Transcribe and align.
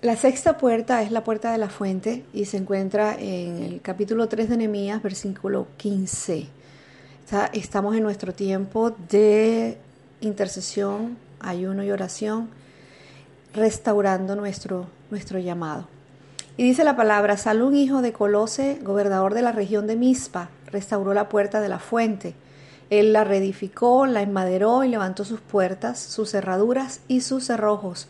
La 0.00 0.14
sexta 0.14 0.58
puerta 0.58 1.02
es 1.02 1.10
la 1.10 1.24
puerta 1.24 1.50
de 1.50 1.58
la 1.58 1.68
fuente 1.68 2.24
y 2.32 2.44
se 2.44 2.56
encuentra 2.56 3.16
en 3.18 3.64
el 3.64 3.80
capítulo 3.80 4.28
3 4.28 4.48
de 4.48 4.56
Nehemías, 4.56 5.02
versículo 5.02 5.66
15. 5.76 6.46
estamos 7.52 7.96
en 7.96 8.04
nuestro 8.04 8.32
tiempo 8.32 8.94
de 9.10 9.76
intercesión, 10.20 11.18
ayuno 11.40 11.82
y 11.82 11.90
oración, 11.90 12.48
restaurando 13.52 14.36
nuestro, 14.36 14.86
nuestro 15.10 15.40
llamado. 15.40 15.88
Y 16.56 16.62
dice 16.62 16.84
la 16.84 16.94
palabra, 16.94 17.36
Salún, 17.36 17.74
hijo 17.74 18.00
de 18.00 18.12
Colose, 18.12 18.78
gobernador 18.84 19.34
de 19.34 19.42
la 19.42 19.50
región 19.50 19.88
de 19.88 19.96
Mispa, 19.96 20.48
restauró 20.70 21.12
la 21.12 21.28
puerta 21.28 21.60
de 21.60 21.70
la 21.70 21.80
fuente. 21.80 22.36
Él 22.88 23.12
la 23.12 23.24
reedificó, 23.24 24.06
la 24.06 24.22
enmaderó 24.22 24.84
y 24.84 24.90
levantó 24.90 25.24
sus 25.24 25.40
puertas, 25.40 25.98
sus 25.98 26.30
cerraduras 26.30 27.00
y 27.08 27.22
sus 27.22 27.46
cerrojos 27.46 28.06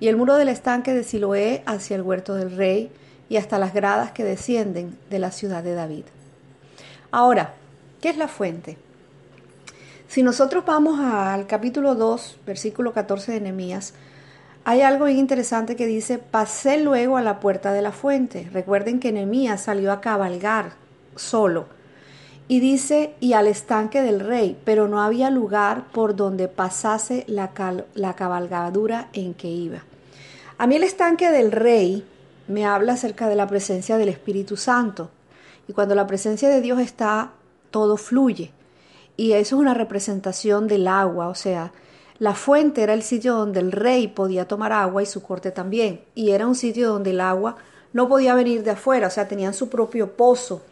y 0.00 0.08
el 0.08 0.16
muro 0.16 0.36
del 0.36 0.48
estanque 0.48 0.94
de 0.94 1.04
Siloé 1.04 1.62
hacia 1.66 1.96
el 1.96 2.02
huerto 2.02 2.34
del 2.34 2.56
rey 2.56 2.90
y 3.28 3.36
hasta 3.36 3.58
las 3.58 3.74
gradas 3.74 4.12
que 4.12 4.24
descienden 4.24 4.96
de 5.10 5.18
la 5.18 5.30
ciudad 5.30 5.62
de 5.62 5.74
David. 5.74 6.04
Ahora, 7.10 7.54
¿qué 8.00 8.10
es 8.10 8.16
la 8.16 8.28
fuente? 8.28 8.76
Si 10.08 10.22
nosotros 10.22 10.64
vamos 10.64 11.00
al 11.00 11.46
capítulo 11.46 11.94
2, 11.94 12.38
versículo 12.46 12.92
14 12.92 13.32
de 13.32 13.40
Nehemías, 13.40 13.92
hay 14.64 14.82
algo 14.82 15.06
bien 15.06 15.18
interesante 15.18 15.76
que 15.76 15.86
dice, 15.86 16.18
pasé 16.18 16.78
luego 16.78 17.16
a 17.16 17.22
la 17.22 17.40
puerta 17.40 17.72
de 17.72 17.82
la 17.82 17.92
fuente. 17.92 18.48
Recuerden 18.52 19.00
que 19.00 19.12
Nehemías 19.12 19.62
salió 19.62 19.92
a 19.92 20.00
cabalgar 20.00 20.72
solo. 21.16 21.66
Y 22.48 22.60
dice, 22.60 23.14
y 23.20 23.34
al 23.34 23.46
estanque 23.46 24.00
del 24.00 24.20
rey, 24.20 24.58
pero 24.64 24.88
no 24.88 25.02
había 25.02 25.30
lugar 25.30 25.84
por 25.92 26.16
donde 26.16 26.48
pasase 26.48 27.24
la, 27.28 27.50
la 27.94 28.14
cabalgadura 28.14 29.08
en 29.12 29.34
que 29.34 29.48
iba. 29.48 29.84
A 30.58 30.66
mí 30.66 30.74
el 30.74 30.82
estanque 30.82 31.30
del 31.30 31.52
rey 31.52 32.04
me 32.48 32.66
habla 32.66 32.94
acerca 32.94 33.28
de 33.28 33.36
la 33.36 33.46
presencia 33.46 33.96
del 33.96 34.08
Espíritu 34.08 34.56
Santo. 34.56 35.08
Y 35.68 35.72
cuando 35.72 35.94
la 35.94 36.08
presencia 36.08 36.48
de 36.48 36.60
Dios 36.60 36.80
está, 36.80 37.32
todo 37.70 37.96
fluye. 37.96 38.50
Y 39.16 39.32
eso 39.32 39.56
es 39.56 39.60
una 39.60 39.74
representación 39.74 40.66
del 40.66 40.88
agua, 40.88 41.28
o 41.28 41.34
sea, 41.34 41.72
la 42.18 42.34
fuente 42.34 42.82
era 42.82 42.94
el 42.94 43.04
sitio 43.04 43.34
donde 43.34 43.60
el 43.60 43.70
rey 43.70 44.08
podía 44.08 44.48
tomar 44.48 44.72
agua 44.72 45.02
y 45.02 45.06
su 45.06 45.22
corte 45.22 45.52
también. 45.52 46.00
Y 46.16 46.30
era 46.30 46.48
un 46.48 46.56
sitio 46.56 46.88
donde 46.88 47.10
el 47.10 47.20
agua 47.20 47.56
no 47.92 48.08
podía 48.08 48.34
venir 48.34 48.64
de 48.64 48.72
afuera, 48.72 49.06
o 49.06 49.10
sea, 49.10 49.28
tenían 49.28 49.54
su 49.54 49.68
propio 49.68 50.16
pozo. 50.16 50.62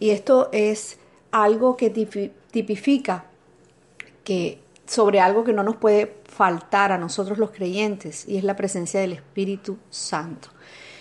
Y 0.00 0.10
esto 0.10 0.48
es 0.50 0.98
algo 1.30 1.76
que 1.76 1.90
tipifica 1.90 3.26
que 4.24 4.58
sobre 4.88 5.20
algo 5.20 5.44
que 5.44 5.52
no 5.52 5.62
nos 5.62 5.76
puede 5.76 6.16
faltar 6.24 6.92
a 6.92 6.98
nosotros 6.98 7.38
los 7.38 7.50
creyentes 7.50 8.26
y 8.26 8.38
es 8.38 8.44
la 8.44 8.56
presencia 8.56 9.00
del 9.00 9.12
Espíritu 9.12 9.76
Santo. 9.90 10.48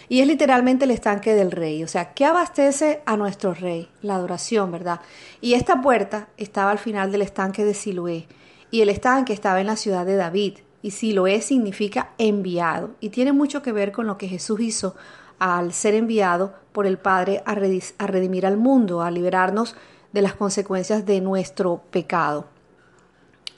Y 0.09 0.21
es 0.21 0.27
literalmente 0.27 0.85
el 0.85 0.91
estanque 0.91 1.33
del 1.33 1.51
rey. 1.51 1.83
O 1.83 1.87
sea, 1.87 2.13
¿qué 2.13 2.25
abastece 2.25 3.01
a 3.05 3.17
nuestro 3.17 3.53
rey? 3.53 3.89
La 4.01 4.15
adoración, 4.15 4.71
¿verdad? 4.71 5.01
Y 5.41 5.53
esta 5.53 5.81
puerta 5.81 6.29
estaba 6.37 6.71
al 6.71 6.79
final 6.79 7.11
del 7.11 7.23
estanque 7.23 7.65
de 7.65 7.73
Siloé. 7.73 8.27
Y 8.71 8.81
el 8.81 8.89
estanque 8.89 9.33
estaba 9.33 9.59
en 9.59 9.67
la 9.67 9.75
ciudad 9.75 10.05
de 10.05 10.15
David. 10.15 10.59
Y 10.81 10.91
Siloé 10.91 11.41
significa 11.41 12.11
enviado. 12.17 12.91
Y 13.01 13.09
tiene 13.09 13.33
mucho 13.33 13.61
que 13.61 13.73
ver 13.73 13.91
con 13.91 14.07
lo 14.07 14.17
que 14.17 14.29
Jesús 14.29 14.61
hizo 14.61 14.95
al 15.39 15.73
ser 15.73 15.93
enviado 15.93 16.53
por 16.71 16.87
el 16.87 16.97
Padre 16.97 17.43
a 17.45 17.53
redimir 17.55 18.45
al 18.45 18.57
mundo, 18.57 19.01
a 19.01 19.11
liberarnos 19.11 19.75
de 20.13 20.21
las 20.21 20.35
consecuencias 20.35 21.05
de 21.05 21.19
nuestro 21.19 21.81
pecado. 21.91 22.56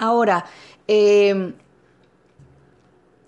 Ahora, 0.01 0.45
eh, 0.87 1.53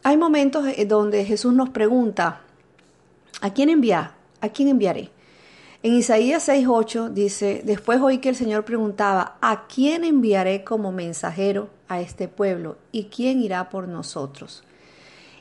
hay 0.04 0.16
momentos 0.16 0.66
eh, 0.68 0.86
donde 0.86 1.26
Jesús 1.26 1.54
nos 1.54 1.70
pregunta, 1.70 2.44
¿a 3.42 3.54
quién 3.54 3.68
enviar? 3.68 4.14
¿A 4.40 4.48
quién 4.48 4.70
enviaré? 4.70 5.10
En 5.84 5.94
Isaías 5.94 6.48
6:8 6.48 7.10
dice, 7.10 7.62
después 7.66 8.00
oí 8.00 8.20
que 8.20 8.30
el 8.30 8.38
Señor 8.38 8.64
preguntaba, 8.64 9.38
¿a 9.42 9.68
quién 9.68 10.06
enviaré 10.06 10.64
como 10.64 10.94
mensajero 10.94 11.70
a 11.90 12.00
este 12.00 12.30
pueblo? 12.30 12.78
¿Y 12.94 13.06
quién 13.06 13.42
irá 13.42 13.70
por 13.70 13.90
nosotros? 13.90 14.64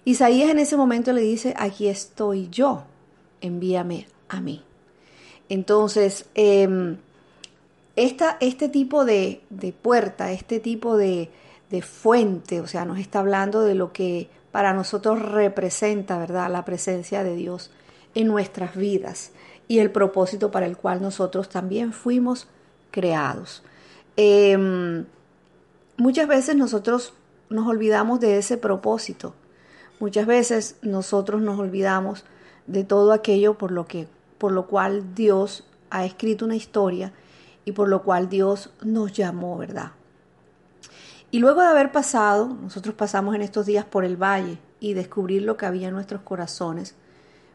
Isaías 0.05 0.51
en 0.51 0.59
ese 0.59 0.77
momento 0.77 1.13
le 1.13 1.21
dice, 1.21 1.55
aquí 1.57 1.87
estoy 1.87 2.49
yo, 2.51 2.83
envíame 3.41 4.09
a 4.29 4.41
mí. 4.41 4.65
Entonces, 5.49 6.27
este 8.01 8.69
tipo 8.69 9.05
de, 9.05 9.43
puerta, 9.83 10.33
este 10.33 10.61
tipo 10.61 10.97
de, 10.97 11.31
de 11.71 11.83
fuente, 11.83 12.61
o 12.61 12.67
sea, 12.67 12.85
nos 12.85 12.99
está 12.99 13.21
hablando 13.21 13.63
de 13.63 13.75
lo 13.75 13.93
que 13.93 14.29
para 14.53 14.73
nosotros 14.73 15.21
representa, 15.21 16.19
¿verdad?, 16.19 16.51
la 16.51 16.65
presencia 16.65 17.23
de 17.23 17.37
Dios 17.37 17.71
en 18.15 18.27
nuestras 18.27 18.75
vidas 18.75 19.33
y 19.69 19.79
el 19.79 19.91
propósito 19.91 20.51
para 20.51 20.67
el 20.67 20.77
cual 20.77 21.01
nosotros 21.01 21.49
también 21.49 21.93
fuimos 21.93 22.49
creados. 22.91 23.63
Em, 24.17 25.05
muchas 25.97 26.27
veces 26.27 26.57
nosotros 26.57 27.15
nos 27.51 27.69
olvidamos 27.69 28.19
de 28.21 28.39
ese 28.39 28.57
propósito. 28.57 29.35
Muchas 30.01 30.27
veces 30.27 30.77
nosotros 30.83 31.43
nos 31.43 31.59
olvidamos 31.59 32.25
de 32.67 32.85
todo 32.85 33.13
aquello 33.13 33.59
por 33.59 33.71
lo 33.71 33.87
que 33.87 34.09
por 34.39 34.53
lo 34.53 34.67
cual 34.67 35.15
Dios 35.15 35.67
ha 35.91 36.07
escrito 36.07 36.47
una 36.47 36.57
historia 36.57 37.13
y 37.71 37.73
por 37.73 37.89
lo 37.89 38.03
cual 38.03 38.29
Dios 38.29 38.71
nos 38.83 39.13
llamó, 39.13 39.57
¿verdad? 39.57 39.93
Y 41.31 41.39
luego 41.39 41.61
de 41.61 41.69
haber 41.69 41.93
pasado, 41.93 42.49
nosotros 42.49 42.97
pasamos 42.97 43.37
en 43.37 43.43
estos 43.43 43.65
días 43.65 43.85
por 43.85 44.05
el 44.05 44.17
valle 44.17 44.59
y 44.81 44.95
descubrir 44.95 45.43
lo 45.43 45.57
que 45.57 45.67
había 45.67 45.87
en 45.87 45.95
nuestros 45.95 46.23
corazones, 46.23 46.97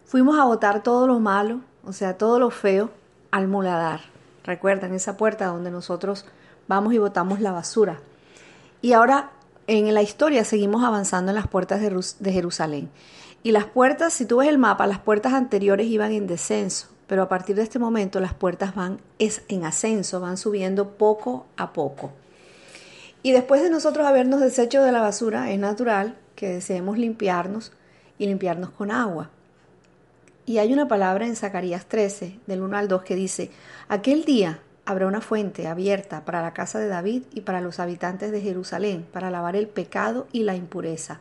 fuimos 0.06 0.40
a 0.40 0.46
botar 0.46 0.84
todo 0.84 1.06
lo 1.06 1.20
malo, 1.20 1.60
o 1.84 1.92
sea, 1.92 2.18
todo 2.18 2.40
lo 2.40 2.50
feo, 2.50 2.92
al 3.30 3.50
muladar. 3.50 4.00
Recuerdan 4.46 4.94
esa 4.94 5.18
puerta 5.18 5.48
donde 5.48 5.70
nosotros 5.70 6.24
vamos 6.70 6.94
y 6.94 6.98
botamos 6.98 7.42
la 7.42 7.52
basura. 7.52 8.00
Y 8.82 8.94
ahora 8.94 9.32
en 9.68 9.94
la 9.94 10.02
historia 10.02 10.46
seguimos 10.46 10.86
avanzando 10.86 11.32
en 11.32 11.36
las 11.36 11.48
puertas 11.48 11.82
de 11.82 12.32
Jerusalén. 12.32 12.90
Y 13.44 13.52
las 13.52 13.66
puertas, 13.66 14.14
si 14.14 14.26
tú 14.26 14.38
ves 14.38 14.48
el 14.48 14.60
mapa, 14.60 14.88
las 14.88 15.00
puertas 15.00 15.34
anteriores 15.34 15.88
iban 15.88 16.14
en 16.14 16.26
descenso, 16.26 16.88
pero 17.08 17.24
a 17.24 17.30
partir 17.30 17.56
de 17.56 17.64
este 17.64 17.80
momento 17.80 18.20
las 18.20 18.34
puertas 18.34 18.76
van 18.76 19.00
es 19.20 19.44
en 19.48 19.66
ascenso, 19.66 20.20
van 20.20 20.38
subiendo 20.38 20.92
poco 20.92 21.46
a 21.58 21.74
poco. 21.74 22.12
Y 23.24 23.32
después 23.32 23.64
de 23.64 23.70
nosotros 23.70 24.06
habernos 24.06 24.40
deshecho 24.40 24.84
de 24.84 24.92
la 24.92 25.02
basura, 25.02 25.52
es 25.52 25.60
natural 25.60 26.16
que 26.36 26.50
deseemos 26.50 26.98
limpiarnos 26.98 27.72
y 28.18 28.28
limpiarnos 28.28 28.70
con 28.70 28.92
agua. 28.92 29.30
Y 30.46 30.60
hay 30.60 30.72
una 30.74 30.88
palabra 30.88 31.26
en 31.26 31.36
Zacarías 31.36 31.88
13, 31.88 32.40
del 32.46 32.62
1 32.62 32.78
al 32.78 32.88
2, 32.88 33.04
que 33.04 33.16
dice, 33.16 33.50
aquel 33.88 34.26
día 34.26 34.60
habrá 34.86 35.08
una 35.08 35.22
fuente 35.22 35.68
abierta 35.68 36.24
para 36.24 36.44
la 36.44 36.54
casa 36.54 36.78
de 36.78 36.88
David 36.88 37.24
y 37.34 37.42
para 37.42 37.62
los 37.62 37.80
habitantes 37.80 38.32
de 38.32 38.42
Jerusalén, 38.42 39.08
para 39.12 39.32
lavar 39.32 39.56
el 39.56 39.68
pecado 39.68 40.28
y 40.32 40.44
la 40.44 40.56
impureza. 40.56 41.20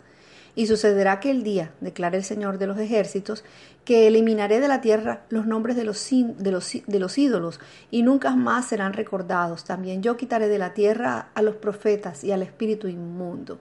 Y 0.56 0.66
sucederá 0.66 1.12
aquel 1.12 1.42
día, 1.42 1.72
declara 1.80 2.16
el 2.16 2.24
Señor 2.24 2.58
de 2.58 2.66
los 2.66 2.78
ejércitos, 2.78 3.44
que 3.84 4.06
eliminaré 4.06 4.60
de 4.60 4.68
la 4.68 4.80
tierra 4.80 5.22
los 5.28 5.46
nombres 5.46 5.76
de 5.76 5.84
los, 5.84 6.08
de, 6.10 6.50
los, 6.50 6.72
de 6.86 6.98
los, 6.98 7.18
ídolos 7.18 7.60
y 7.90 8.02
nunca 8.02 8.36
más 8.36 8.66
serán 8.66 8.92
recordados. 8.92 9.64
También 9.64 10.02
yo 10.02 10.16
quitaré 10.16 10.48
de 10.48 10.58
la 10.58 10.72
tierra 10.74 11.28
a 11.34 11.42
los 11.42 11.56
profetas 11.56 12.22
y 12.24 12.32
al 12.32 12.42
espíritu 12.42 12.88
inmundo. 12.88 13.58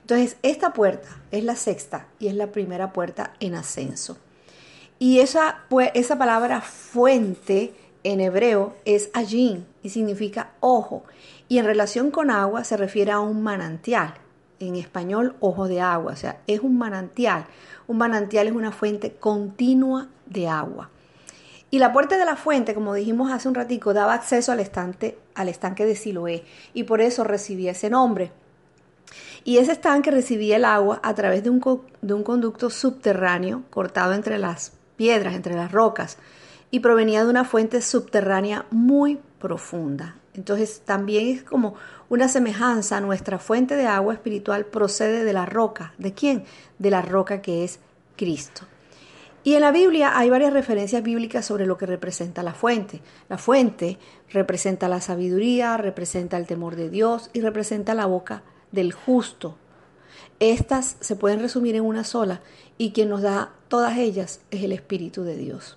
Entonces, 0.00 0.36
esta 0.42 0.72
puerta 0.72 1.08
es 1.30 1.44
la 1.44 1.54
sexta 1.54 2.08
y 2.18 2.28
es 2.28 2.34
la 2.34 2.48
primera 2.48 2.92
puerta 2.92 3.34
en 3.38 3.54
ascenso. 3.54 4.16
Y 4.98 5.20
esa, 5.20 5.64
esa 5.94 6.18
palabra 6.18 6.60
fuente 6.60 7.72
en 8.04 8.20
hebreo 8.20 8.74
es 8.84 9.10
allí 9.14 9.64
y 9.82 9.90
significa 9.90 10.52
ojo. 10.60 11.04
Y 11.48 11.58
en 11.58 11.66
relación 11.66 12.10
con 12.10 12.30
agua 12.30 12.64
se 12.64 12.76
refiere 12.76 13.12
a 13.12 13.20
un 13.20 13.42
manantial. 13.42 14.14
En 14.62 14.76
español, 14.76 15.34
ojo 15.40 15.68
de 15.68 15.80
agua. 15.80 16.12
O 16.12 16.16
sea, 16.16 16.40
es 16.46 16.60
un 16.60 16.78
manantial 16.78 17.46
un 17.86 17.98
manantial 17.98 18.46
es 18.46 18.54
una 18.54 18.72
fuente 18.72 19.12
continua 19.12 20.08
de 20.26 20.48
agua. 20.48 20.90
Y 21.70 21.78
la 21.78 21.92
puerta 21.92 22.18
de 22.18 22.24
la 22.24 22.36
fuente, 22.36 22.74
como 22.74 22.94
dijimos 22.94 23.30
hace 23.30 23.48
un 23.48 23.54
ratico, 23.54 23.94
daba 23.94 24.14
acceso 24.14 24.52
al, 24.52 24.60
estante, 24.60 25.18
al 25.34 25.48
estanque 25.48 25.86
de 25.86 25.96
Siloé 25.96 26.44
y 26.74 26.84
por 26.84 27.00
eso 27.00 27.24
recibía 27.24 27.72
ese 27.72 27.90
nombre. 27.90 28.30
Y 29.44 29.58
ese 29.58 29.72
estanque 29.72 30.10
recibía 30.10 30.56
el 30.56 30.64
agua 30.64 31.00
a 31.02 31.14
través 31.14 31.42
de 31.42 31.50
un, 31.50 31.60
de 32.02 32.14
un 32.14 32.22
conducto 32.22 32.70
subterráneo 32.70 33.62
cortado 33.70 34.12
entre 34.12 34.38
las 34.38 34.72
piedras, 34.96 35.34
entre 35.34 35.54
las 35.54 35.72
rocas, 35.72 36.18
y 36.70 36.80
provenía 36.80 37.24
de 37.24 37.30
una 37.30 37.44
fuente 37.44 37.82
subterránea 37.82 38.66
muy 38.70 39.18
profunda. 39.38 40.16
Entonces 40.34 40.82
también 40.84 41.28
es 41.28 41.42
como 41.42 41.74
una 42.08 42.28
semejanza, 42.28 43.00
nuestra 43.00 43.38
fuente 43.38 43.76
de 43.76 43.86
agua 43.86 44.14
espiritual 44.14 44.64
procede 44.66 45.24
de 45.24 45.32
la 45.32 45.46
roca. 45.46 45.94
¿De 45.98 46.14
quién? 46.14 46.44
De 46.78 46.90
la 46.90 47.02
roca 47.02 47.42
que 47.42 47.64
es 47.64 47.80
Cristo. 48.16 48.66
Y 49.44 49.54
en 49.54 49.62
la 49.62 49.72
Biblia 49.72 50.16
hay 50.16 50.30
varias 50.30 50.52
referencias 50.52 51.02
bíblicas 51.02 51.44
sobre 51.44 51.66
lo 51.66 51.76
que 51.76 51.86
representa 51.86 52.42
la 52.42 52.54
fuente. 52.54 53.00
La 53.28 53.38
fuente 53.38 53.98
representa 54.30 54.88
la 54.88 55.00
sabiduría, 55.00 55.76
representa 55.76 56.36
el 56.36 56.46
temor 56.46 56.76
de 56.76 56.88
Dios 56.88 57.28
y 57.32 57.40
representa 57.40 57.94
la 57.94 58.06
boca 58.06 58.44
del 58.70 58.92
justo. 58.92 59.56
Estas 60.38 60.96
se 61.00 61.16
pueden 61.16 61.40
resumir 61.40 61.74
en 61.74 61.84
una 61.84 62.04
sola 62.04 62.40
y 62.78 62.92
quien 62.92 63.08
nos 63.08 63.22
da 63.22 63.52
todas 63.68 63.98
ellas 63.98 64.40
es 64.50 64.62
el 64.62 64.72
Espíritu 64.72 65.24
de 65.24 65.36
Dios. 65.36 65.76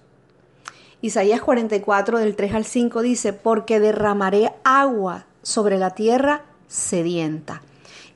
Isaías 1.05 1.39
44 1.39 2.17
del 2.17 2.35
3 2.35 2.55
al 2.55 2.65
5 2.65 3.03
dice, 3.03 3.31
porque 3.31 3.79
derramaré 3.79 4.53
agua 4.63 5.27
sobre 5.43 5.77
la 5.77 5.91
tierra 5.91 6.45
sedienta 6.67 7.61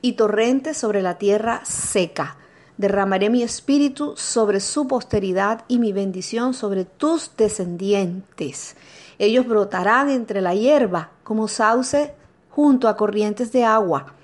y 0.02 0.14
torrentes 0.14 0.76
sobre 0.76 1.00
la 1.00 1.16
tierra 1.16 1.60
seca. 1.64 2.36
Derramaré 2.78 3.30
mi 3.30 3.44
espíritu 3.44 4.14
sobre 4.16 4.58
su 4.58 4.88
posteridad 4.88 5.64
y 5.68 5.78
mi 5.78 5.92
bendición 5.92 6.52
sobre 6.52 6.84
tus 6.84 7.30
descendientes. 7.36 8.74
Ellos 9.20 9.46
brotarán 9.46 10.10
entre 10.10 10.40
la 10.40 10.56
hierba 10.56 11.12
como 11.22 11.46
sauce 11.46 12.12
junto 12.48 12.88
a 12.88 12.96
corrientes 12.96 13.52
de 13.52 13.62
agua 13.62 14.14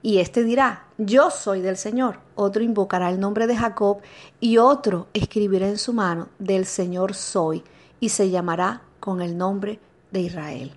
y 0.00 0.18
éste 0.18 0.42
dirá, 0.42 0.84
yo 0.98 1.30
soy 1.30 1.60
del 1.60 1.76
Señor. 1.76 2.18
Otro 2.34 2.62
invocará 2.62 3.08
el 3.10 3.20
nombre 3.20 3.46
de 3.46 3.56
Jacob 3.56 3.98
y 4.40 4.58
otro 4.58 5.06
escribirá 5.12 5.68
en 5.68 5.78
su 5.78 5.92
mano, 5.92 6.28
del 6.38 6.66
Señor 6.66 7.14
soy, 7.14 7.62
y 8.02 8.08
se 8.08 8.30
llamará 8.30 8.82
con 8.98 9.22
el 9.22 9.38
nombre 9.38 9.78
de 10.10 10.22
Israel. 10.22 10.72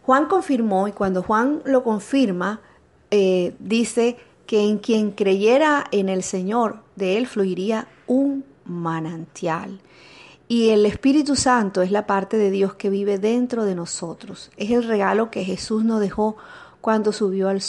Juan 0.00 0.24
confirmó, 0.24 0.88
y 0.88 0.92
cuando 0.92 1.22
Juan 1.22 1.60
lo 1.66 1.84
confirma, 1.84 2.62
eh, 3.10 3.54
dice 3.58 4.16
que 4.46 4.62
en 4.62 4.78
quien 4.78 5.10
creyera 5.10 5.84
en 5.92 6.08
el 6.08 6.22
Señor, 6.22 6.80
de 6.96 7.18
él 7.18 7.26
fluiría 7.26 7.88
un 8.06 8.46
manantial. 8.64 9.82
Y 10.48 10.70
el 10.70 10.86
Espíritu 10.86 11.36
Santo 11.36 11.82
es 11.82 11.90
la 11.90 12.06
parte 12.06 12.38
de 12.38 12.50
Dios 12.50 12.72
que 12.74 12.88
vive 12.88 13.18
dentro 13.18 13.66
de 13.66 13.74
nosotros. 13.74 14.50
Es 14.56 14.70
el 14.70 14.84
regalo 14.84 15.30
que 15.30 15.44
Jesús 15.44 15.84
nos 15.84 16.00
dejó 16.00 16.38
cuando 16.86 17.10
subió 17.10 17.48
al, 17.48 17.60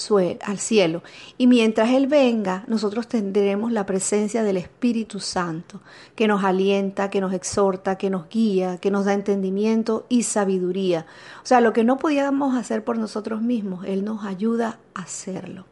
al 0.43 0.59
cielo. 0.59 1.01
Y 1.39 1.47
mientras 1.47 1.89
Él 1.89 2.05
venga, 2.05 2.63
nosotros 2.67 3.07
tendremos 3.07 3.71
la 3.71 3.83
presencia 3.83 4.43
del 4.43 4.57
Espíritu 4.57 5.19
Santo, 5.19 5.81
que 6.13 6.27
nos 6.27 6.43
alienta, 6.43 7.09
que 7.09 7.19
nos 7.19 7.33
exhorta, 7.33 7.97
que 7.97 8.11
nos 8.11 8.29
guía, 8.29 8.77
que 8.77 8.91
nos 8.91 9.05
da 9.05 9.13
entendimiento 9.13 10.05
y 10.07 10.21
sabiduría. 10.21 11.07
O 11.41 11.47
sea, 11.47 11.61
lo 11.61 11.73
que 11.73 11.83
no 11.83 11.97
podíamos 11.97 12.55
hacer 12.55 12.83
por 12.83 12.99
nosotros 12.99 13.41
mismos, 13.41 13.85
Él 13.87 14.05
nos 14.05 14.23
ayuda 14.23 14.77
a 14.93 15.01
hacerlo. 15.01 15.65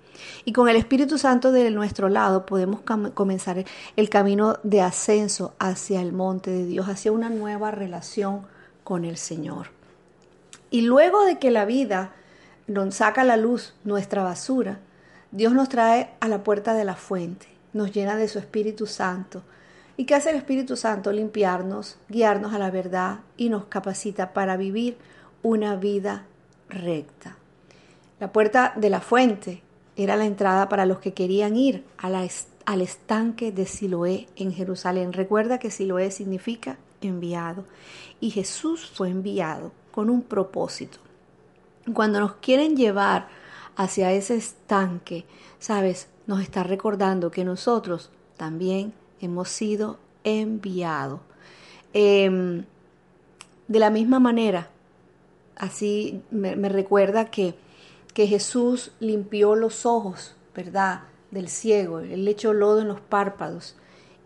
Y 0.43 0.51
con 0.51 0.67
el 0.67 0.75
Espíritu 0.75 1.19
Santo 1.19 1.51
de 1.51 1.69
nuestro 1.69 2.09
lado 2.09 2.47
podemos 2.47 2.79
comenzar 3.13 3.63
el 3.95 4.09
camino 4.09 4.57
de 4.63 4.81
ascenso 4.81 5.53
hacia 5.59 6.01
el 6.01 6.13
monte 6.13 6.49
de 6.49 6.65
Dios, 6.65 6.89
hacia 6.89 7.11
una 7.11 7.29
nueva 7.29 7.69
relación 7.69 8.41
con 8.83 9.05
el 9.05 9.17
Señor. 9.17 9.67
Y 10.71 10.81
luego 10.81 11.23
de 11.25 11.37
que 11.37 11.51
la 11.51 11.65
vida 11.65 12.15
nos 12.67 12.95
saca 12.95 13.21
a 13.21 13.25
la 13.25 13.37
luz 13.37 13.73
nuestra 13.83 14.23
basura, 14.23 14.79
Dios 15.31 15.53
nos 15.53 15.69
trae 15.69 16.11
a 16.19 16.27
la 16.27 16.43
puerta 16.43 16.73
de 16.73 16.85
la 16.85 16.95
fuente, 16.95 17.47
nos 17.73 17.91
llena 17.91 18.15
de 18.15 18.27
su 18.27 18.39
Espíritu 18.39 18.87
Santo. 18.87 19.43
¿Y 19.97 20.05
qué 20.05 20.15
hace 20.15 20.29
el 20.29 20.37
Espíritu 20.37 20.75
Santo? 20.75 21.11
Limpiarnos, 21.11 21.97
guiarnos 22.09 22.53
a 22.53 22.59
la 22.59 22.71
verdad 22.71 23.19
y 23.37 23.49
nos 23.49 23.65
capacita 23.65 24.33
para 24.33 24.57
vivir 24.57 24.97
una 25.41 25.75
vida 25.75 26.25
recta. 26.69 27.37
La 28.19 28.31
puerta 28.31 28.73
de 28.75 28.89
la 28.89 29.01
fuente 29.01 29.61
era 29.95 30.15
la 30.15 30.25
entrada 30.25 30.69
para 30.69 30.85
los 30.85 30.99
que 30.99 31.13
querían 31.13 31.55
ir 31.55 31.85
al 31.97 32.81
estanque 32.81 33.51
de 33.51 33.65
Siloé 33.65 34.27
en 34.35 34.53
Jerusalén. 34.53 35.13
Recuerda 35.13 35.59
que 35.59 35.71
Siloé 35.71 36.11
significa 36.11 36.77
enviado 37.01 37.65
y 38.19 38.31
Jesús 38.31 38.89
fue 38.93 39.09
enviado 39.09 39.71
con 39.91 40.09
un 40.09 40.21
propósito. 40.21 40.99
Cuando 41.93 42.19
nos 42.19 42.35
quieren 42.35 42.75
llevar 42.75 43.27
hacia 43.75 44.11
ese 44.11 44.35
estanque, 44.35 45.25
sabes, 45.59 46.07
nos 46.27 46.41
está 46.41 46.63
recordando 46.63 47.31
que 47.31 47.45
nosotros 47.45 48.09
también 48.37 48.93
hemos 49.21 49.49
sido 49.49 49.99
enviados. 50.23 51.19
Em, 51.93 52.65
de 53.67 53.79
la 53.79 53.89
misma 53.89 54.19
manera, 54.19 54.69
así 55.55 56.21
me, 56.31 56.55
recuerda 56.69 57.31
que, 57.31 57.55
que, 58.13 58.27
Jesús 58.27 58.91
limpió 58.99 59.55
los 59.55 59.85
ojos, 59.85 60.35
¿verdad? 60.53 61.03
Del 61.31 61.47
ciego, 61.49 61.99
él 61.99 62.25
le 62.25 62.31
echó 62.31 62.53
lodo 62.53 62.81
en 62.81 62.87
los 62.87 63.01
párpados 63.01 63.75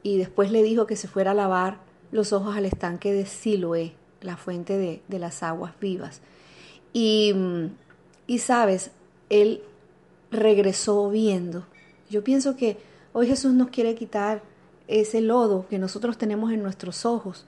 y 0.04 0.18
después 0.18 0.52
le 0.52 0.64
dijo 0.64 0.88
que 0.88 0.96
se 0.96 1.08
fuera 1.08 1.32
a 1.32 1.36
lavar 1.36 1.80
los 2.12 2.34
ojos 2.34 2.56
al 2.56 2.66
estanque 2.66 3.14
de 3.14 3.26
Siloé, 3.26 3.94
la 4.22 4.36
fuente 4.38 4.78
de, 4.78 5.02
de 5.08 5.20
las 5.20 5.44
aguas 5.44 5.74
vivas. 5.80 6.22
Y, 6.94 7.34
y 8.28 8.40
sabes, 8.40 8.92
Él 9.30 9.64
regresó 10.32 11.10
viendo. 11.10 11.66
Yo 12.10 12.24
pienso 12.24 12.56
que 12.56 12.78
hoy 13.14 13.28
Jesús 13.28 13.54
nos 13.54 13.70
quiere 13.70 13.96
quitar 13.96 14.42
ese 14.88 15.22
lodo 15.22 15.68
que 15.70 15.78
nosotros 15.78 16.18
tenemos 16.18 16.52
en 16.52 16.64
nuestros 16.64 17.06
ojos, 17.06 17.46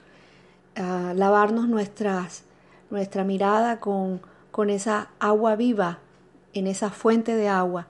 lavarnos 0.75 1.67
nuestras, 1.67 2.43
nuestra 2.89 3.23
mirada 3.23 3.79
con, 3.79 4.21
con 4.51 4.69
esa 4.69 5.09
agua 5.19 5.55
viva, 5.55 5.99
en 6.53 6.67
esa 6.67 6.91
fuente 6.91 7.35
de 7.35 7.47
agua, 7.47 7.87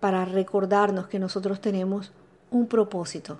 para 0.00 0.24
recordarnos 0.24 1.06
que 1.06 1.18
nosotros 1.18 1.60
tenemos 1.60 2.12
un 2.50 2.66
propósito 2.66 3.38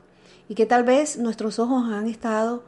y 0.48 0.54
que 0.54 0.66
tal 0.66 0.84
vez 0.84 1.18
nuestros 1.18 1.58
ojos 1.58 1.90
han 1.90 2.06
estado 2.06 2.62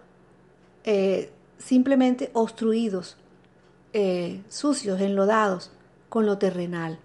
eh, 0.85 1.31
simplemente 1.59 2.31
obstruidos 2.33 3.17
eh, 3.93 4.43
sucios, 4.49 5.01
enlodados 5.01 5.71
con 6.09 6.27
lo 6.27 6.39
terrenal, 6.39 6.99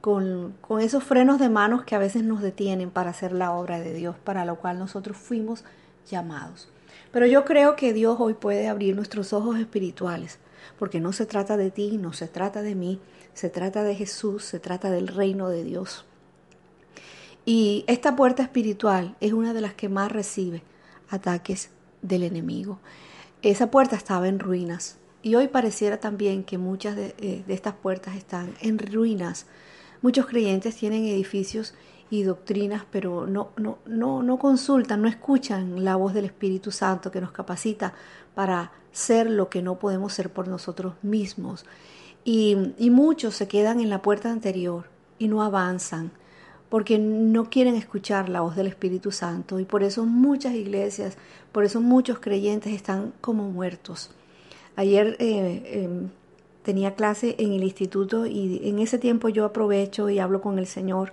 con, 0.00 0.54
con 0.60 0.80
esos 0.80 1.04
frenos 1.04 1.38
de 1.38 1.48
manos 1.48 1.84
que 1.84 1.94
a 1.94 1.98
veces 1.98 2.22
nos 2.22 2.42
detienen 2.42 2.90
para 2.90 3.10
hacer 3.10 3.32
la 3.32 3.52
obra 3.52 3.80
de 3.80 3.94
Dios, 3.94 4.16
para 4.22 4.44
lo 4.44 4.56
cual 4.56 4.78
nosotros 4.78 5.16
fuimos 5.16 5.64
llamados. 6.10 6.68
Pero 7.12 7.26
yo 7.26 7.44
creo 7.44 7.76
que 7.76 7.92
Dios 7.92 8.16
hoy 8.18 8.34
puede 8.34 8.68
abrir 8.68 8.96
nuestros 8.96 9.32
ojos 9.32 9.58
espirituales, 9.58 10.38
porque 10.78 11.00
no 11.00 11.12
se 11.12 11.26
trata 11.26 11.56
de 11.56 11.70
ti, 11.70 11.96
no 11.96 12.12
se 12.12 12.28
trata 12.28 12.62
de 12.62 12.74
mí, 12.74 13.00
se 13.34 13.50
trata 13.50 13.82
de 13.82 13.94
Jesús, 13.94 14.44
se 14.44 14.60
trata 14.60 14.90
del 14.90 15.08
reino 15.08 15.48
de 15.48 15.64
Dios. 15.64 16.04
Y 17.44 17.84
esta 17.86 18.16
puerta 18.16 18.42
espiritual 18.42 19.16
es 19.20 19.32
una 19.32 19.52
de 19.52 19.60
las 19.60 19.74
que 19.74 19.88
más 19.88 20.10
recibe 20.10 20.62
ataques 21.10 21.70
del 22.02 22.22
enemigo. 22.22 22.78
Esa 23.42 23.70
puerta 23.70 23.96
estaba 23.96 24.28
en 24.28 24.38
ruinas, 24.38 24.96
y 25.24 25.36
hoy 25.36 25.48
pareciera 25.48 25.96
también 25.96 26.44
que 26.44 26.58
muchas 26.58 26.98
eh, 26.98 27.42
de, 27.46 27.54
estas 27.54 27.72
puertas 27.72 28.14
están 28.14 28.54
en 28.60 28.78
ruinas. 28.78 29.46
Muchos 30.02 30.26
creyentes 30.26 30.76
tienen 30.76 31.06
edificios 31.06 31.72
y 32.10 32.24
doctrinas, 32.24 32.84
pero 32.90 33.26
no, 33.26 33.48
no, 33.56 33.78
no, 33.86 34.22
no 34.22 34.38
consultan, 34.38 35.00
no 35.00 35.08
escuchan 35.08 35.82
la 35.82 35.96
voz 35.96 36.12
del 36.12 36.26
Espíritu 36.26 36.70
Santo 36.70 37.10
que 37.10 37.22
nos 37.22 37.32
capacita 37.32 37.94
para 38.34 38.70
ser 38.92 39.30
lo 39.30 39.48
que 39.48 39.62
no 39.62 39.78
podemos 39.78 40.12
ser 40.12 40.30
por 40.30 40.46
nosotros 40.46 40.92
mismos. 41.00 41.64
Y, 42.22 42.74
y 42.76 42.90
muchos 42.90 43.34
se 43.34 43.48
quedan 43.48 43.80
en 43.80 43.88
la 43.88 44.02
puerta 44.02 44.30
anterior 44.30 44.90
y 45.18 45.28
no 45.28 45.42
avanzan 45.42 46.12
porque 46.68 46.98
no 46.98 47.48
quieren 47.48 47.76
escuchar 47.76 48.28
la 48.28 48.42
voz 48.42 48.56
del 48.56 48.66
Espíritu 48.66 49.10
Santo 49.10 49.58
y 49.58 49.64
por 49.64 49.82
eso 49.82 50.04
muchas 50.04 50.52
iglesias, 50.52 51.16
por 51.50 51.64
eso 51.64 51.80
muchos 51.80 52.18
creyentes 52.18 52.74
están 52.74 53.14
como 53.22 53.48
muertos. 53.48 54.10
Ayer 54.76 55.16
eh, 55.18 55.84
em, 55.84 56.08
tenía 56.62 56.94
clase 56.94 57.36
en 57.38 57.52
el 57.52 57.62
instituto 57.62 58.26
y 58.26 58.60
en 58.64 58.78
ese 58.78 58.98
tiempo 58.98 59.28
yo 59.28 59.44
aprovecho 59.44 60.10
y 60.10 60.18
hablo 60.18 60.40
con 60.40 60.58
el 60.58 60.66
Señor 60.66 61.12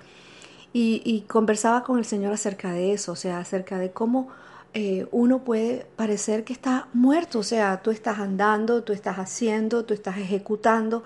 y, 0.73 1.25
conversaba 1.27 1.83
con 1.83 1.97
el 1.97 2.05
Señor 2.05 2.33
acerca 2.33 2.71
de 2.71 2.93
eso, 2.93 3.11
o 3.11 3.15
sea, 3.15 3.39
acerca 3.39 3.77
de 3.77 3.91
cómo 3.91 4.29
eh, 4.73 5.07
uno 5.11 5.39
puede 5.43 5.85
parecer 5.97 6.43
que 6.45 6.53
está 6.53 6.87
muerto, 6.93 7.39
o 7.39 7.43
sea, 7.43 7.81
tú 7.81 7.91
estás 7.91 8.19
andando, 8.19 8.83
tú 8.83 8.93
estás 8.93 9.17
haciendo, 9.17 9.83
tú 9.83 9.93
estás 9.93 10.17
ejecutando, 10.17 11.03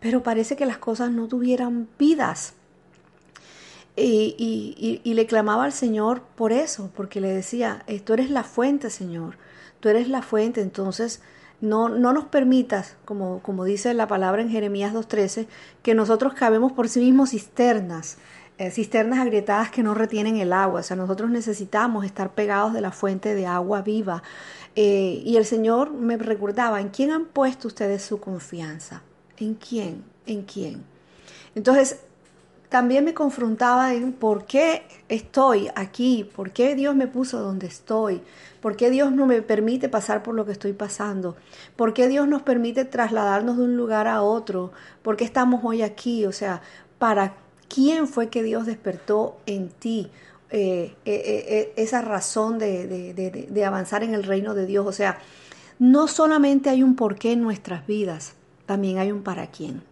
pero 0.00 0.22
parece 0.22 0.56
que 0.56 0.66
las 0.66 0.78
cosas 0.78 1.10
no 1.12 1.28
tuvieran 1.28 1.88
vidas. 1.98 2.54
Y, 3.96 4.34
y, 4.36 5.00
y, 5.04 5.14
le 5.14 5.26
clamaba 5.26 5.64
al 5.64 5.72
Señor 5.72 6.22
por 6.34 6.50
eso, 6.50 6.90
porque 6.96 7.20
le 7.20 7.28
decía, 7.28 7.84
tú 8.02 8.14
eres 8.14 8.28
la 8.28 8.42
fuente, 8.42 8.90
Señor, 8.90 9.36
tú 9.78 9.88
eres 9.88 10.08
la 10.08 10.20
fuente, 10.20 10.60
entonces 10.62 11.22
No, 11.60 11.88
no 11.88 12.12
nos 12.12 12.26
permitas, 12.26 12.96
como, 13.04 13.40
como 13.40 13.64
dice 13.64 13.94
la 13.94 14.06
palabra 14.06 14.42
en 14.42 14.50
Jeremías 14.50 14.92
2.13, 14.92 15.46
que 15.82 15.94
nosotros 15.94 16.34
cabemos 16.34 16.72
por 16.72 16.88
sí 16.88 17.00
mismos 17.00 17.30
cisternas, 17.30 18.18
eh, 18.58 18.70
cisternas 18.70 19.18
agrietadas 19.18 19.70
que 19.70 19.82
no 19.82 19.94
retienen 19.94 20.36
el 20.36 20.52
agua. 20.52 20.80
O 20.80 20.82
sea, 20.82 20.96
nosotros 20.96 21.30
necesitamos 21.30 22.04
estar 22.04 22.34
pegados 22.34 22.72
de 22.72 22.80
la 22.80 22.92
fuente 22.92 23.34
de 23.34 23.46
agua 23.46 23.82
viva. 23.82 24.22
Eh, 24.76 25.22
y 25.24 25.36
el 25.36 25.44
Señor 25.44 25.92
me 25.92 26.16
recordaba, 26.16 26.80
¿en 26.80 26.88
quién 26.88 27.10
han 27.10 27.26
puesto 27.26 27.68
ustedes 27.68 28.02
su 28.02 28.20
confianza? 28.20 29.02
¿En 29.38 29.54
quién? 29.54 30.04
¿En 30.26 30.42
quién? 30.42 30.84
Entonces, 31.54 32.00
también 32.74 33.04
me 33.04 33.14
confrontaba 33.14 33.94
en 33.94 34.12
por 34.12 34.46
qué 34.46 34.82
estoy 35.08 35.68
aquí, 35.76 36.28
por 36.34 36.50
qué 36.50 36.74
Dios 36.74 36.96
me 36.96 37.06
puso 37.06 37.38
donde 37.38 37.68
estoy, 37.68 38.20
por 38.60 38.74
qué 38.74 38.90
Dios 38.90 39.12
no 39.12 39.26
me 39.26 39.42
permite 39.42 39.88
pasar 39.88 40.24
por 40.24 40.34
lo 40.34 40.44
que 40.44 40.50
estoy 40.50 40.72
pasando, 40.72 41.36
por 41.76 41.94
qué 41.94 42.08
Dios 42.08 42.26
nos 42.26 42.42
permite 42.42 42.84
trasladarnos 42.84 43.58
de 43.58 43.62
un 43.62 43.76
lugar 43.76 44.08
a 44.08 44.22
otro, 44.22 44.72
por 45.02 45.16
qué 45.16 45.22
estamos 45.22 45.60
hoy 45.62 45.82
aquí, 45.82 46.26
o 46.26 46.32
sea, 46.32 46.62
para 46.98 47.36
quién 47.72 48.08
fue 48.08 48.28
que 48.28 48.42
Dios 48.42 48.66
despertó 48.66 49.36
en 49.46 49.68
ti. 49.68 50.10
Eh, 50.50 50.96
eh, 51.04 51.44
eh, 51.48 51.72
esa 51.76 52.02
razón 52.02 52.58
de, 52.58 53.46
de 53.48 53.64
avanzar 53.64 54.02
en 54.02 54.14
el 54.14 54.24
reino 54.24 54.52
de 54.54 54.66
Dios. 54.66 54.84
O 54.84 54.92
sea, 54.92 55.18
no 55.78 56.08
solamente 56.08 56.70
hay 56.70 56.82
un 56.82 56.96
porqué 56.96 57.30
en 57.30 57.40
nuestras 57.40 57.86
vidas, 57.86 58.34
también 58.66 58.98
hay 58.98 59.12
un 59.12 59.22
para 59.22 59.46
quién. 59.46 59.84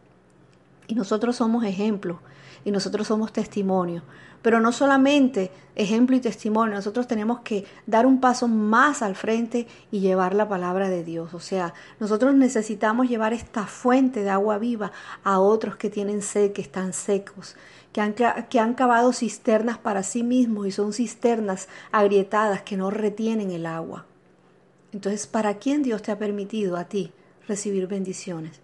Y 0.89 0.97
nosotros 0.97 1.37
somos 1.37 1.65
ejemplos 1.65 2.19
y 2.64 2.71
nosotros 2.71 3.07
somos 3.07 3.33
testimonio. 3.33 4.02
Pero 4.42 4.61
no 4.61 4.73
solamente 4.73 5.52
ejemplo 5.76 6.16
y 6.16 6.21
testimonio, 6.21 6.75
nosotros 6.75 7.07
tenemos 7.07 7.40
que 7.40 7.64
dar 7.87 8.07
un 8.07 8.21
paso 8.21 8.49
más 8.49 9.00
al 9.00 9.14
frente 9.14 9.69
y 9.92 10.00
llevar 10.00 10.35
la 10.35 10.49
palabra 10.49 10.88
de 10.88 11.04
Dios. 11.04 11.33
O 11.33 11.40
sea, 11.40 11.75
nosotros 12.00 12.35
necesitamos 12.35 13.09
llevar 13.09 13.33
esta 13.33 13.66
fuente 13.66 14.25
de 14.25 14.31
agua 14.31 14.59
viva 14.59 14.90
a 15.23 15.38
otros 15.38 15.76
que 15.76 15.90
tienen 15.90 16.23
sed, 16.23 16.52
que 16.52 16.62
están 16.62 16.92
secos, 16.92 17.54
que 17.92 18.00
han, 18.00 18.14
que 18.14 18.59
han 18.59 18.75
cavado 18.75 19.12
cisternas 19.12 19.78
para 19.78 20.02
sí 20.02 20.25
mismos 20.25 20.66
y 20.66 20.73
son 20.73 20.92
cisternas 20.92 21.69
agrietadas 21.92 22.62
que 22.62 22.76
no 22.76 22.90
retienen 22.90 23.52
el 23.52 23.64
agua. 23.64 24.07
Entonces, 24.92 25.28
¿para 25.28 25.59
quién 25.59 25.83
Dios 25.83 26.02
te 26.02 26.11
ha 26.11 26.19
permitido 26.19 26.76
a 26.76 26.85
ti 26.85 27.12
recibir 27.47 27.87
bendiciones? 27.87 28.61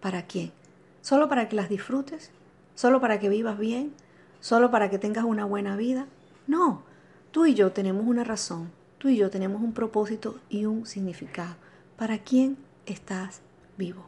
¿Para 0.00 0.26
quién? 0.26 0.52
¿Solo 1.00 1.28
para 1.28 1.48
que 1.48 1.56
las 1.56 1.68
disfrutes? 1.68 2.30
Solo 2.74 3.00
para 3.00 3.18
que 3.18 3.28
vivas 3.28 3.58
bien, 3.58 3.92
solo 4.40 4.70
para 4.70 4.90
que 4.90 4.98
tengas 4.98 5.24
una 5.24 5.44
buena 5.44 5.76
vida. 5.76 6.06
No, 6.46 6.82
tú 7.30 7.46
y 7.46 7.54
yo 7.54 7.72
tenemos 7.72 8.06
una 8.06 8.24
razón, 8.24 8.70
tú 8.98 9.08
y 9.08 9.16
yo 9.16 9.30
tenemos 9.30 9.62
un 9.62 9.72
propósito 9.72 10.38
y 10.48 10.64
un 10.64 10.86
significado. 10.86 11.54
¿Para 11.96 12.18
quién 12.18 12.56
estás 12.86 13.40
vivo? 13.76 14.04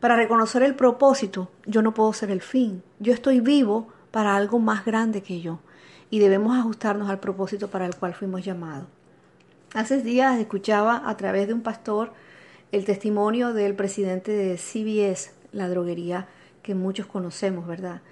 Para 0.00 0.16
reconocer 0.16 0.62
el 0.62 0.74
propósito, 0.74 1.50
yo 1.66 1.82
no 1.82 1.92
puedo 1.92 2.12
ser 2.12 2.30
el 2.30 2.40
fin. 2.40 2.82
Yo 3.00 3.12
estoy 3.12 3.40
vivo 3.40 3.88
para 4.10 4.36
algo 4.36 4.58
más 4.58 4.84
grande 4.84 5.22
que 5.22 5.40
yo 5.40 5.58
y 6.10 6.20
debemos 6.20 6.56
ajustarnos 6.56 7.10
al 7.10 7.20
propósito 7.20 7.68
para 7.68 7.86
el 7.86 7.94
cual 7.96 8.14
fuimos 8.14 8.44
llamados. 8.44 8.86
Hace 9.74 10.00
días 10.02 10.38
escuchaba 10.38 11.02
a 11.04 11.16
través 11.16 11.48
de 11.48 11.54
un 11.54 11.62
pastor 11.62 12.12
el 12.72 12.84
testimonio 12.84 13.52
del 13.52 13.74
presidente 13.74 14.32
de 14.32 14.56
CBS, 14.56 15.32
la 15.52 15.68
droguería 15.68 16.28
que 16.62 16.74
muchos 16.74 17.06
conocemos, 17.06 17.66
¿verdad? 17.66 18.02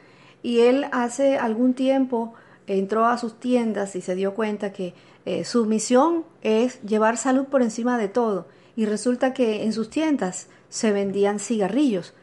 Y 0.43 0.61
él 0.61 0.87
hace 0.93 1.39
algún 1.39 1.75
tiempo 1.75 2.35
entró 2.67 3.07
a 3.07 3.19
sus 3.19 3.39
tiendas 3.39 3.97
y 3.97 4.01
se 4.01 4.15
dio 4.15 4.35
cuenta 4.35 4.73
que 4.73 4.95
eh, 5.25 5.45
su 5.45 5.67
misión 5.67 6.25
es 6.43 6.81
llevar 6.83 7.17
salud 7.17 7.47
por 7.47 7.63
encima 7.63 7.99
de 7.99 8.09
todo. 8.09 8.47
Y 8.77 8.87
resulta 8.87 9.33
que 9.33 9.65
en 9.65 9.73
sus 9.73 9.91
tiendas 9.91 10.49
se 10.69 10.93
vendían 10.93 11.39
cigarrillos. 11.39 12.15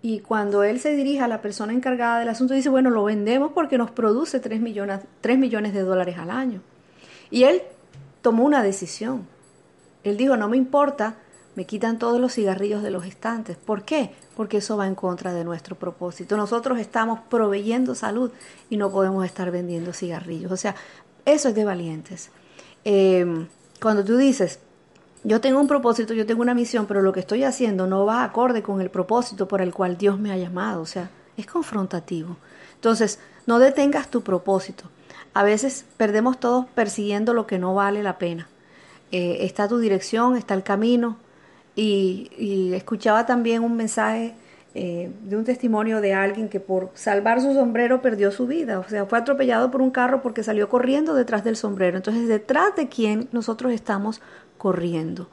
Y 0.00 0.20
cuando 0.20 0.62
él 0.62 0.78
se 0.78 0.94
dirige 0.94 1.20
a 1.20 1.28
la 1.28 1.42
persona 1.42 1.72
encargada 1.72 2.20
del 2.20 2.28
asunto, 2.28 2.54
dice, 2.54 2.68
bueno, 2.68 2.90
lo 2.90 3.04
vendemos 3.04 3.52
porque 3.52 3.78
nos 3.78 3.90
produce 3.90 4.38
3 4.38 4.60
millones, 4.60 5.00
3 5.20 5.38
millones 5.38 5.74
de 5.74 5.82
dólares 5.82 6.16
al 6.18 6.30
año. 6.30 6.62
Y 7.30 7.42
él 7.44 7.62
tomó 8.22 8.44
una 8.44 8.62
decisión. 8.62 9.26
Él 10.04 10.16
dijo, 10.16 10.36
no 10.36 10.48
me 10.48 10.56
importa 10.56 11.16
me 11.58 11.64
quitan 11.64 11.98
todos 11.98 12.20
los 12.20 12.34
cigarrillos 12.34 12.84
de 12.84 12.92
los 12.92 13.04
estantes. 13.04 13.56
¿Por 13.56 13.82
qué? 13.82 14.14
Porque 14.36 14.58
eso 14.58 14.76
va 14.76 14.86
en 14.86 14.94
contra 14.94 15.34
de 15.34 15.42
nuestro 15.42 15.74
propósito. 15.74 16.36
Nosotros 16.36 16.78
estamos 16.78 17.18
proveyendo 17.28 17.96
salud 17.96 18.30
y 18.70 18.76
no 18.76 18.92
podemos 18.92 19.24
estar 19.26 19.50
vendiendo 19.50 19.92
cigarrillos. 19.92 20.52
O 20.52 20.56
sea, 20.56 20.76
eso 21.24 21.48
es 21.48 21.56
de 21.56 21.64
valientes. 21.64 22.30
Em, 22.84 23.48
cuando 23.82 24.04
tú 24.04 24.16
dices, 24.16 24.60
yo 25.24 25.40
tengo 25.40 25.58
un 25.58 25.66
propósito, 25.66 26.14
yo 26.14 26.26
tengo 26.26 26.42
una 26.42 26.54
misión, 26.54 26.86
pero 26.86 27.02
lo 27.02 27.12
que 27.12 27.18
estoy 27.18 27.42
haciendo 27.42 27.88
no 27.88 28.06
va 28.06 28.22
acorde 28.22 28.62
con 28.62 28.80
el 28.80 28.88
propósito 28.88 29.48
por 29.48 29.60
el 29.60 29.74
cual 29.74 29.98
Dios 29.98 30.16
me 30.16 30.30
ha 30.30 30.36
llamado. 30.36 30.80
O 30.80 30.86
sea, 30.86 31.10
es 31.36 31.46
confrontativo. 31.46 32.36
Entonces, 32.76 33.18
no 33.46 33.58
detengas 33.58 34.12
tu 34.12 34.22
propósito. 34.22 34.84
A 35.34 35.42
veces 35.42 35.86
perdemos 35.96 36.38
todos 36.38 36.66
persiguiendo 36.66 37.34
lo 37.34 37.48
que 37.48 37.58
no 37.58 37.74
vale 37.74 38.04
la 38.04 38.16
pena. 38.16 38.46
Eh, 39.10 39.38
está 39.40 39.66
tu 39.66 39.78
dirección, 39.78 40.36
está 40.36 40.54
el 40.54 40.62
camino, 40.62 41.16
y, 41.80 42.72
escuchaba 42.74 43.26
también 43.26 43.62
un 43.62 43.76
mensaje 43.76 44.34
eh, 44.74 45.12
de 45.22 45.36
un 45.36 45.44
testimonio 45.44 46.00
de 46.00 46.12
alguien 46.12 46.48
que 46.48 46.60
por 46.60 46.90
salvar 46.94 47.40
su 47.40 47.54
sombrero 47.54 48.02
perdió 48.02 48.30
su 48.32 48.46
vida, 48.46 48.80
o 48.80 48.88
sea, 48.88 49.06
fue 49.06 49.18
atropellado 49.18 49.70
por 49.70 49.80
un 49.80 49.90
carro 49.90 50.20
porque 50.20 50.42
salió 50.42 50.68
corriendo 50.68 51.14
detrás 51.14 51.44
del 51.44 51.56
sombrero. 51.56 51.96
Entonces, 51.96 52.28
detrás 52.28 52.74
de 52.76 52.88
quién 52.88 53.28
nosotros 53.32 53.72
estamos 53.72 54.20
corriendo. 54.56 55.28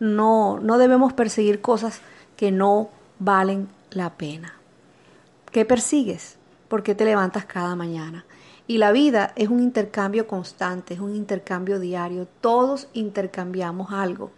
No, 0.00 0.60
no 0.60 0.78
debemos 0.78 1.12
perseguir 1.12 1.60
cosas 1.60 2.00
que 2.36 2.52
no 2.52 2.90
valen 3.18 3.68
la 3.90 4.14
pena. 4.14 4.54
¿Qué 5.50 5.64
persigues? 5.64 6.36
¿Por 6.68 6.82
qué 6.82 6.94
te 6.94 7.04
levantas 7.04 7.44
cada 7.46 7.74
mañana? 7.74 8.24
Y 8.68 8.78
la 8.78 8.92
vida 8.92 9.32
es 9.34 9.48
un 9.48 9.60
intercambio 9.60 10.28
constante, 10.28 10.94
es 10.94 11.00
un 11.00 11.16
intercambio 11.16 11.80
diario. 11.80 12.28
Todos 12.40 12.88
intercambiamos 12.92 13.90
algo. 13.90 14.30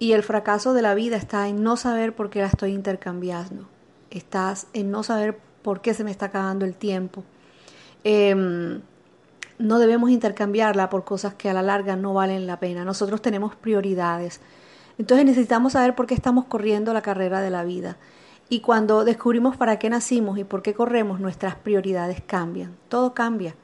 Y 0.00 0.12
el 0.12 0.22
fracaso 0.22 0.72
de 0.72 0.80
la 0.80 0.94
vida 0.94 1.16
está 1.16 1.46
en 1.46 1.62
no 1.62 1.76
saber 1.76 2.14
por 2.14 2.30
qué 2.30 2.40
la 2.40 2.46
estoy 2.46 2.72
intercambiando. 2.72 3.68
Estás 4.10 4.66
en 4.72 4.90
no 4.90 5.02
saber 5.02 5.38
por 5.60 5.82
qué 5.82 5.92
se 5.92 6.04
me 6.04 6.10
está 6.10 6.26
acabando 6.26 6.64
el 6.64 6.74
tiempo. 6.74 7.22
Em, 8.02 8.80
no 9.58 9.78
debemos 9.78 10.08
intercambiarla 10.08 10.88
por 10.88 11.04
cosas 11.04 11.34
que 11.34 11.50
a 11.50 11.52
la 11.52 11.60
larga 11.60 11.96
no 11.96 12.14
valen 12.14 12.46
la 12.46 12.58
pena. 12.58 12.82
Nosotros 12.82 13.20
tenemos 13.20 13.54
prioridades. 13.54 14.40
Entonces 14.96 15.26
necesitamos 15.26 15.74
saber 15.74 15.94
por 15.94 16.06
qué 16.06 16.14
estamos 16.14 16.46
corriendo 16.46 16.94
la 16.94 17.02
carrera 17.02 17.42
de 17.42 17.50
la 17.50 17.62
vida. 17.62 17.98
Y 18.48 18.60
cuando 18.60 19.04
descubrimos 19.04 19.58
para 19.58 19.78
qué 19.78 19.90
nacimos 19.90 20.38
y 20.38 20.44
por 20.44 20.62
qué 20.62 20.72
corremos, 20.72 21.20
nuestras 21.20 21.56
prioridades 21.56 22.22
cambian. 22.26 22.74
Todo 22.88 23.12
cambia. 23.12 23.54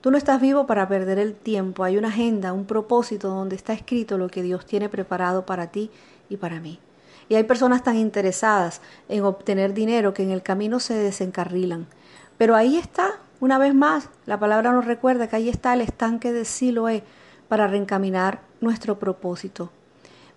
Tú 0.00 0.12
no 0.12 0.16
estás 0.16 0.40
vivo 0.40 0.66
para 0.66 0.86
perder 0.86 1.18
el 1.18 1.34
tiempo, 1.34 1.82
hay 1.82 1.96
una 1.96 2.08
agenda, 2.08 2.52
un 2.52 2.66
propósito 2.66 3.28
donde 3.28 3.56
está 3.56 3.72
escrito 3.72 4.16
lo 4.16 4.28
que 4.28 4.42
Dios 4.42 4.64
tiene 4.64 4.88
preparado 4.88 5.44
para 5.44 5.72
ti 5.72 5.90
y 6.28 6.36
para 6.36 6.60
mí. 6.60 6.78
Y 7.28 7.34
hay 7.34 7.42
personas 7.42 7.82
tan 7.82 7.96
interesadas 7.96 8.80
en 9.08 9.24
obtener 9.24 9.74
dinero 9.74 10.14
que 10.14 10.22
en 10.22 10.30
el 10.30 10.42
camino 10.42 10.78
se 10.78 10.94
desencarrilan. 10.94 11.88
Pero 12.38 12.54
ahí 12.54 12.76
está, 12.76 13.18
una 13.40 13.58
vez 13.58 13.74
más, 13.74 14.08
la 14.24 14.38
palabra 14.38 14.70
nos 14.70 14.84
recuerda 14.84 15.26
que 15.26 15.34
ahí 15.34 15.48
está 15.48 15.74
el 15.74 15.80
estanque 15.80 16.32
de 16.32 16.44
Siloé 16.44 17.02
para 17.48 17.66
reencaminar 17.66 18.40
nuestro 18.60 19.00
propósito. 19.00 19.70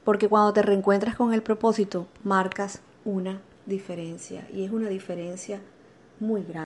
Porque 0.04 0.28
cuando 0.28 0.54
te 0.54 0.64
reencuentras 0.64 1.16
con 1.16 1.34
el 1.34 1.44
propósito, 1.44 2.08
marcas 2.24 2.82
una 3.06 3.40
diferencia. 3.68 4.48
Y 4.52 4.66
es 4.66 4.72
una 4.72 4.90
diferencia 4.90 5.62
muy 6.20 6.44
grande. 6.44 6.66